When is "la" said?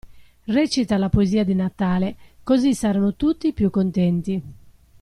0.97-1.09